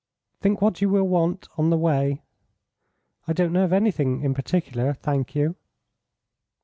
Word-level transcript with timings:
"Think 0.39 0.63
what 0.63 0.81
you 0.81 0.89
will 0.89 1.07
want 1.07 1.47
on 1.59 1.69
the 1.69 1.77
way" 1.77 2.23
"I 3.27 3.33
don't 3.33 3.53
know 3.53 3.65
of 3.65 3.71
anything 3.71 4.23
in 4.23 4.33
particular, 4.33 4.95
thank 4.95 5.35
you." 5.35 5.55